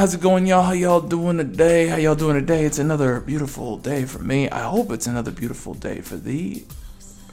[0.00, 0.62] how's it going, y'all?
[0.62, 1.88] How y'all doing today?
[1.88, 2.64] How y'all doing today?
[2.64, 4.48] It's another beautiful day for me.
[4.48, 6.64] I hope it's another beautiful day for thee.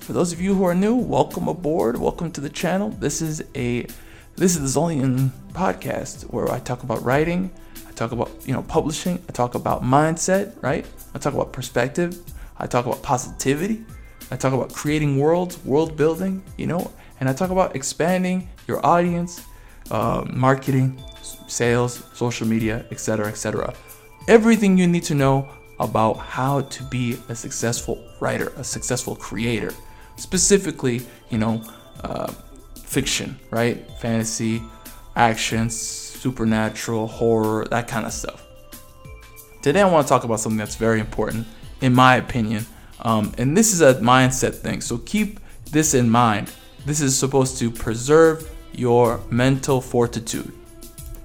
[0.02, 1.98] For those of you who are new, welcome aboard.
[1.98, 2.90] Welcome to the channel.
[2.90, 3.88] This is a
[4.36, 7.52] this is the Zolyin podcast where I talk about writing,
[7.88, 10.86] I talk about you know publishing, I talk about mindset, right?
[11.16, 12.20] I talk about perspective,
[12.58, 13.86] I talk about positivity,
[14.30, 18.86] I talk about creating worlds, world building, you know, and I talk about expanding your
[18.86, 19.46] audience,
[19.90, 21.02] uh, marketing,
[21.48, 23.74] sales, social media, etc., etc.
[24.28, 29.72] Everything you need to know about how to be a successful writer, a successful creator.
[30.16, 31.62] Specifically, you know,
[32.04, 32.32] uh,
[32.84, 33.90] fiction, right?
[34.00, 34.62] Fantasy,
[35.16, 38.46] action, supernatural, horror, that kind of stuff.
[39.62, 41.46] Today, I want to talk about something that's very important,
[41.82, 42.66] in my opinion.
[43.02, 44.82] Um, and this is a mindset thing.
[44.82, 45.40] So keep
[45.72, 46.52] this in mind.
[46.86, 50.52] This is supposed to preserve your mental fortitude.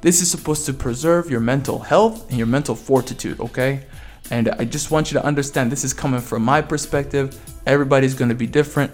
[0.03, 3.87] This is supposed to preserve your mental health and your mental fortitude, okay?
[4.31, 7.41] And I just want you to understand this is coming from my perspective.
[7.67, 8.91] Everybody's to be different.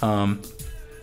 [0.00, 0.40] Um,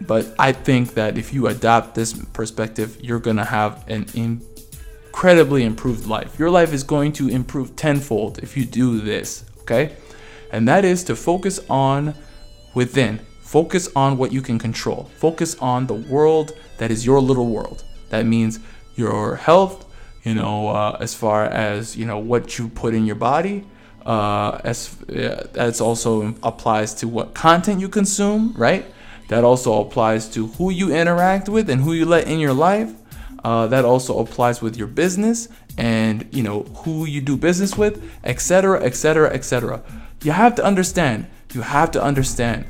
[0.02, 6.08] but I think that if you adopt this perspective, you're to have an incredibly improved
[6.08, 6.40] life.
[6.40, 9.96] Your life is going to improve tenfold if you do this, okay?
[10.52, 12.16] And that is to focus on
[12.74, 13.20] within.
[13.42, 15.12] Focus on what you can control.
[15.18, 17.84] Focus on the world that is your little world.
[18.10, 18.60] That means
[18.96, 19.86] your health,
[20.24, 23.66] you know, uh, as far as, you know, what you put in your body,
[24.06, 28.86] uh, as uh, that's also applies to what content you consume, right?
[29.30, 32.94] That also applies to who you interact with and who you let in your life.
[33.44, 38.02] Uh, that also applies with your business and you know who you do business with,
[38.24, 39.82] etc., etc., etc.
[40.22, 41.28] You have to understand.
[41.54, 42.66] You have to understand.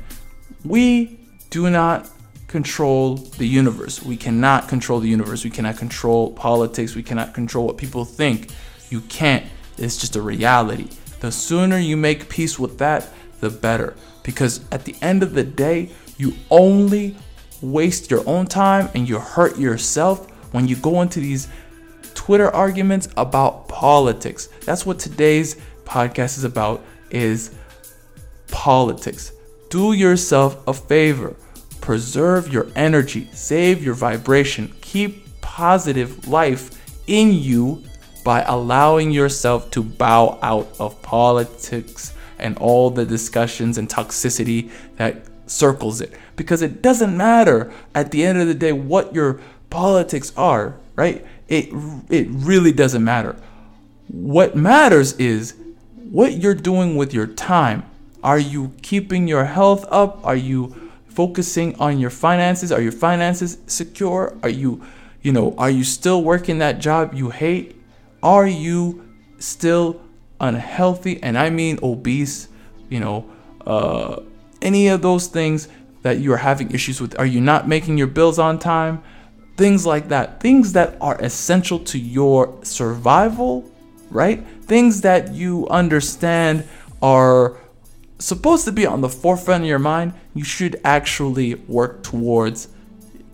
[0.64, 2.08] We do not
[2.54, 4.00] control the universe.
[4.00, 5.42] We cannot control the universe.
[5.42, 6.94] We cannot control politics.
[6.94, 8.52] We cannot control what people think.
[8.90, 9.44] You can't.
[9.76, 10.86] It's just a reality.
[11.18, 13.08] The sooner you make peace with that,
[13.40, 13.96] the better.
[14.22, 17.16] Because at the end of the day, you only
[17.60, 21.48] waste your own time and you hurt yourself when you go into these
[22.14, 24.46] Twitter arguments about politics.
[24.64, 27.52] That's what today's podcast is about is
[28.46, 29.32] politics.
[29.70, 31.34] Do yourself a favor.
[31.84, 37.84] Preserve your energy, save your vibration, keep positive life in you
[38.24, 45.26] by allowing yourself to bow out of politics and all the discussions and toxicity that
[45.46, 50.32] circles it because it doesn't matter at the end of the day what your politics
[50.38, 51.22] are, right?
[51.48, 51.68] It
[52.08, 53.36] it really doesn't matter.
[54.08, 55.52] What matters is
[56.10, 57.84] what you're doing with your time.
[58.22, 60.24] Are you keeping your health up?
[60.24, 60.83] Are you
[61.14, 62.72] focusing on your finances?
[62.72, 64.36] Are your finances secure?
[64.42, 64.82] Are you,
[65.22, 67.80] you know, are you still working that job you hate?
[68.22, 69.08] Are you
[69.38, 70.00] still
[70.40, 71.22] unhealthy?
[71.22, 72.48] And I mean obese,
[72.88, 73.30] you know,
[73.66, 74.20] uh
[74.60, 75.68] any of those things
[76.02, 77.18] that you are having issues with?
[77.18, 79.02] Are you not making your bills on time?
[79.56, 80.40] Things like that.
[80.40, 83.70] Things that are essential to your survival,
[84.10, 84.44] right?
[84.62, 86.66] Things that you understand
[87.00, 87.56] are
[88.24, 90.14] supposed to be on the forefront of your mind.
[90.34, 92.68] You should actually work towards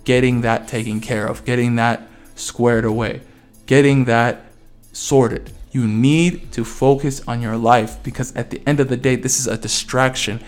[0.05, 3.21] getting that taken care of, getting that squared away,
[3.67, 4.47] getting that
[4.93, 5.53] sorted.
[5.73, 9.39] You need to focus on your life because at the end of the day, this
[9.39, 10.41] is a distraction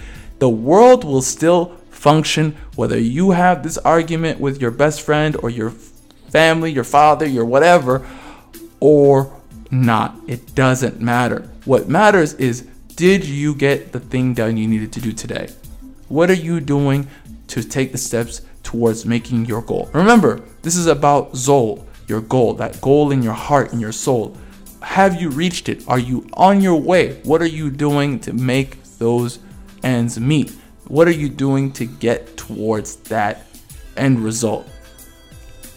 [0.43, 5.51] the world will still function whether you have this argument with your best friend or
[5.51, 5.71] your
[6.31, 8.05] family, your father, your whatever,
[8.81, 10.17] or not.
[10.27, 11.49] It doesn't matter.
[11.65, 12.67] What matters is
[12.97, 15.49] did you get the thing done you needed to do today?
[16.09, 17.09] What are you doing
[17.49, 19.91] to take the steps towards making your goal?
[19.93, 24.37] Remember, this is about Zol, your goal, that goal in your heart and your soul.
[24.83, 25.89] Have you reached it?
[25.89, 27.21] Are you on your way?
[27.23, 29.39] What are you doing to make those
[29.83, 30.53] ends meet?
[30.89, 33.47] What are you doing to get towards that
[33.97, 34.69] end result?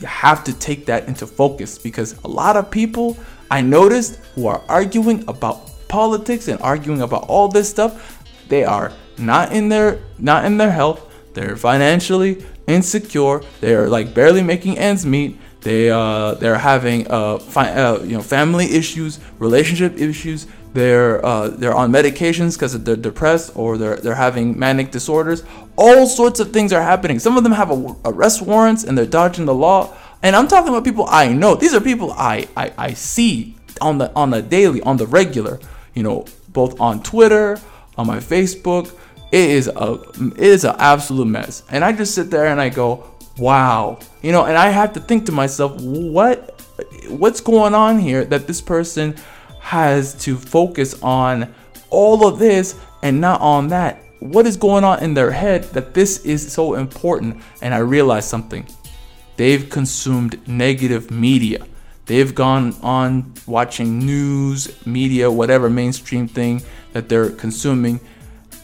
[0.01, 3.17] You have to take that into focus because a lot of people
[3.49, 8.91] I noticed who are arguing about politics and arguing about all this stuff, they are
[9.17, 11.01] not in their not in their health.
[11.33, 13.41] They're financially insecure.
[13.61, 15.37] They're like barely making ends meet.
[15.61, 21.47] They uh they're having uh, fi- uh you know family issues, relationship issues, they're uh,
[21.47, 25.41] they're on medications because they're depressed or they're they're having manic disorders.
[25.77, 27.17] All sorts of things are happening.
[27.17, 29.95] Some of them have a, arrest warrants and they're dodging the law.
[30.21, 31.55] And I'm talking about people I know.
[31.55, 35.61] These are people I, I I see on the on the daily, on the regular.
[35.95, 37.59] You know, both on Twitter,
[37.97, 38.93] on my Facebook.
[39.31, 41.63] It is a it is an absolute mess.
[41.69, 43.03] And I just sit there and I go,
[43.37, 43.99] wow.
[44.21, 46.61] You know, and I have to think to myself, what
[47.09, 49.15] what's going on here that this person
[49.59, 51.53] has to focus on
[51.89, 54.01] all of this and not on that?
[54.19, 57.41] What is going on in their head that this is so important?
[57.61, 58.65] And I realized something.
[59.37, 61.65] They've consumed negative media.
[62.05, 66.61] They've gone on watching news, media, whatever mainstream thing
[66.93, 67.99] that they're consuming,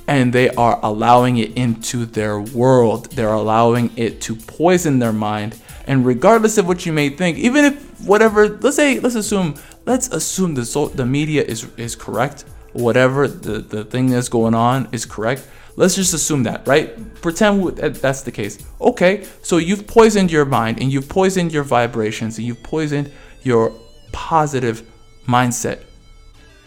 [0.07, 3.11] and they are allowing it into their world.
[3.11, 5.59] They're allowing it to poison their mind.
[5.87, 9.55] And regardless of what you may think, even if whatever, let's say, let's assume,
[9.85, 14.87] let's assume the the media is is correct, whatever the the thing that's going on
[14.91, 15.47] is correct.
[15.77, 16.91] Let's just assume that, right?
[17.21, 18.59] Pretend that's the case.
[18.81, 23.11] Okay, so you've poisoned your mind and you've poisoned your vibrations and you've poisoned
[23.43, 23.73] your
[24.11, 24.83] positive
[25.27, 25.83] mindset.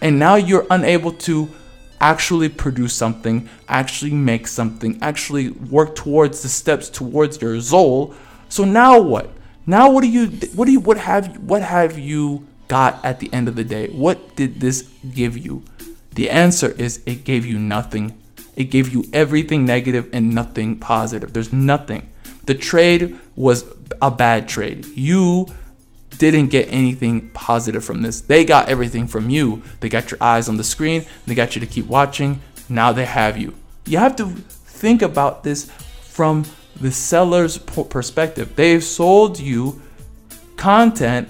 [0.01, 1.49] And now you're unable to
[2.01, 8.15] actually produce something, actually make something, actually work towards the steps towards your soul.
[8.49, 9.31] So now what?
[9.67, 13.33] Now what do you what do you what have what have you got at the
[13.33, 13.89] end of the day?
[13.89, 15.63] What did this give you?
[16.13, 18.19] The answer is it gave you nothing.
[18.57, 21.33] It gave you everything negative and nothing positive.
[21.33, 22.11] There's nothing.
[22.45, 23.65] The trade was
[24.03, 24.85] a bad trade.
[24.95, 25.49] You
[26.19, 28.21] didn't get anything positive from this.
[28.21, 29.63] They got everything from you.
[29.81, 32.41] They got your eyes on the screen, they got you to keep watching.
[32.69, 33.55] Now they have you.
[33.87, 35.71] You have to think about this
[36.03, 36.45] from
[36.81, 38.57] the seller's perspective.
[38.57, 39.83] They've sold you
[40.57, 41.29] content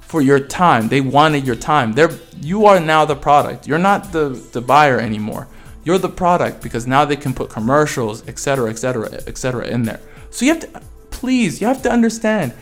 [0.00, 0.88] for your time.
[0.88, 1.92] They wanted your time.
[1.92, 2.10] They're
[2.40, 3.66] you are now the product.
[3.66, 5.48] You're not the the buyer anymore.
[5.84, 9.66] You're the product because now they can put commercials, etc., etc., etc.
[9.68, 10.00] in there.
[10.30, 12.52] So you have to please, you have to understand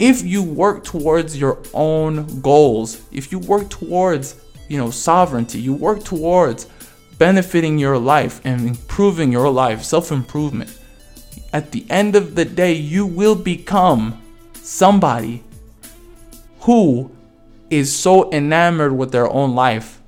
[0.00, 5.74] if you work towards your own goals, if you work towards, you know, sovereignty, you
[5.74, 6.66] work towards
[7.18, 10.74] benefiting your life and improving your life, self-improvement.
[11.52, 14.22] At the end of the day, you will become
[14.54, 15.44] somebody
[16.60, 17.10] who
[17.68, 20.00] is so enamored with their own life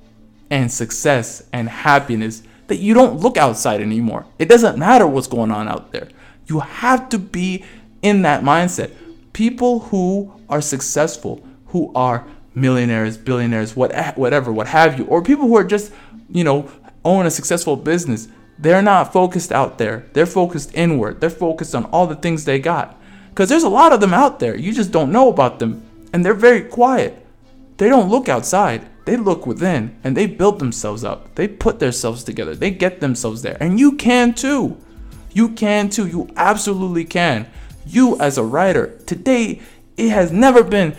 [0.49, 4.25] and success and happiness that you don't look outside anymore.
[4.39, 6.09] It doesn't matter what's going on out there.
[6.47, 7.63] You have to be
[8.01, 8.91] in that mindset
[9.33, 12.25] people who are successful, who are
[12.55, 15.91] millionaires, billionaires, what, whatever, what have you, or people who are just,
[16.29, 16.69] you know,
[17.03, 18.27] own a successful business,
[18.59, 20.05] they're not focused out there.
[20.13, 21.19] They're focused inward.
[21.19, 22.99] They're focused on all the things they got.
[23.29, 24.55] Because there's a lot of them out there.
[24.55, 25.83] You just don't know about them.
[26.13, 27.25] And they're very quiet.
[27.77, 28.87] They don't look outside.
[29.05, 31.33] They look within and they build themselves up.
[31.35, 32.55] They put themselves together.
[32.55, 33.57] They get themselves there.
[33.59, 34.77] And you can too.
[35.33, 36.07] You can too.
[36.07, 37.47] You absolutely can
[37.85, 38.97] you as a writer.
[39.05, 39.61] Today,
[39.97, 40.95] it has never been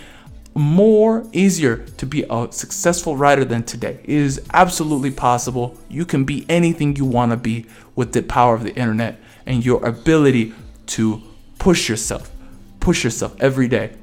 [0.54, 3.98] more easier to be a successful writer than today.
[4.04, 5.76] It is absolutely possible.
[5.88, 7.66] You can be anything you want to be
[7.96, 10.54] with the power of the internet and your ability
[10.86, 11.22] to
[11.58, 12.30] push yourself.
[12.78, 13.96] Push yourself every day.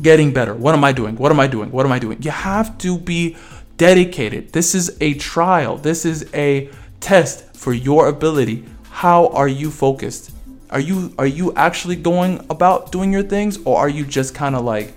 [0.00, 0.54] Getting better.
[0.54, 1.16] What am I doing?
[1.16, 1.70] What am I doing?
[1.70, 2.22] What am I doing?
[2.22, 3.36] You have to be
[3.76, 4.52] dedicated.
[4.52, 5.76] This is a trial.
[5.76, 6.70] This is a
[7.00, 8.64] test for your ability.
[8.90, 10.32] How are you focused?
[10.72, 14.56] Are you are you actually going about doing your things or are you just kind
[14.56, 14.94] of like,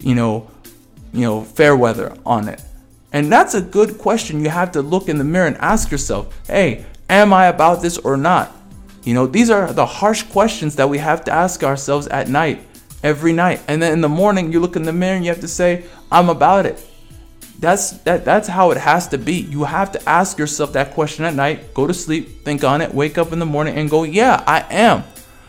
[0.00, 0.50] you know,
[1.12, 2.62] you know, fair weather on it?
[3.12, 4.42] And that's a good question.
[4.42, 7.98] You have to look in the mirror and ask yourself, "Hey, am I about this
[7.98, 8.56] or not?"
[9.04, 12.60] You know, these are the harsh questions that we have to ask ourselves at night,
[13.02, 13.60] every night.
[13.68, 15.84] And then in the morning, you look in the mirror and you have to say,
[16.10, 16.78] "I'm about it."
[17.60, 19.34] That's that that's how it has to be.
[19.34, 22.94] You have to ask yourself that question at night, go to sleep, think on it,
[22.94, 25.04] wake up in the morning and go, "Yeah, I am."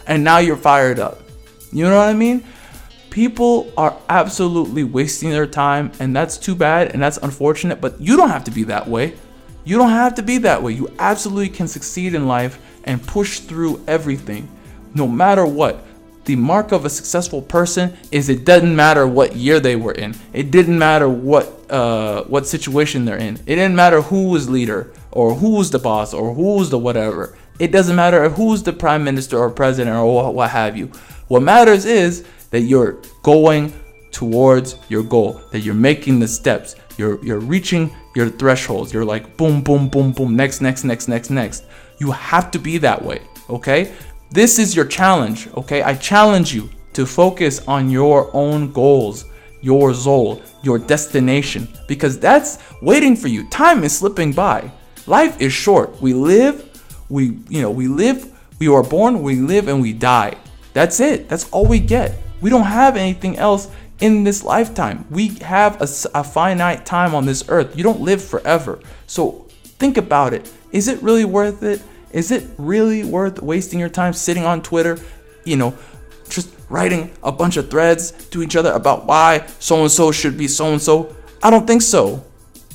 [0.09, 1.21] And now you're fired up.
[1.71, 2.43] You know what I mean?
[3.11, 8.17] People are absolutely wasting their time, and that's too bad and that's unfortunate, but you
[8.17, 9.15] don't have to be that way.
[9.63, 10.73] You don't have to be that way.
[10.73, 14.49] You absolutely can succeed in life and push through everything,
[14.95, 15.85] no matter what.
[16.25, 20.15] The mark of a successful person is it doesn't matter what year they were in.
[20.33, 23.35] It didn't matter what uh, what situation they're in.
[23.45, 26.79] It didn't matter who was leader or who was the boss or who was the
[26.79, 27.35] whatever.
[27.59, 30.87] It doesn't matter who's the prime minister or president or what have you.
[31.27, 33.73] What matters is that you're going
[34.11, 38.93] towards your goal, that you're making the steps, you're you're reaching your thresholds.
[38.93, 41.65] You're like boom, boom, boom, boom, next, next, next, next, next.
[41.99, 43.93] You have to be that way, okay?
[44.31, 45.83] This is your challenge, okay?
[45.83, 49.25] I challenge you to focus on your own goals,
[49.61, 53.49] your soul, your destination, because that's waiting for you.
[53.49, 54.71] Time is slipping by.
[55.07, 56.01] Life is short.
[56.01, 56.68] We live
[57.09, 60.37] we, you know, we live, we are born, we live, and we die.
[60.73, 61.27] That's it.
[61.27, 62.15] That's all we get.
[62.41, 65.05] We don't have anything else in this lifetime.
[65.09, 65.87] We have a,
[66.17, 67.75] a finite time on this earth.
[67.75, 68.79] You don't live forever.
[69.07, 70.51] So think about it.
[70.71, 71.81] Is it really worth it?
[72.11, 74.97] Is it really worth wasting your time sitting on Twitter,
[75.43, 75.77] you know,
[76.29, 80.37] just writing a bunch of threads to each other about why so and so should
[80.37, 81.15] be so and so.
[81.43, 82.23] I don't think so.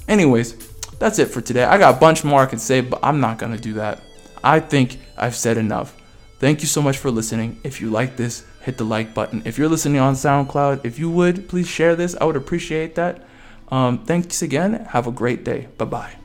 [0.08, 0.54] Anyways,
[0.98, 1.64] that's it for today.
[1.64, 4.03] I got a bunch more I could say, but I'm not gonna do that.
[4.44, 5.96] I think I've said enough.
[6.38, 7.58] Thank you so much for listening.
[7.64, 9.42] If you like this, hit the like button.
[9.44, 12.14] If you're listening on SoundCloud, if you would, please share this.
[12.20, 13.24] I would appreciate that.
[13.68, 14.86] Um, thanks again.
[14.90, 15.68] Have a great day.
[15.78, 16.23] Bye bye.